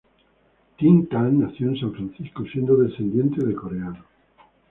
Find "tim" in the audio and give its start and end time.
0.77-1.05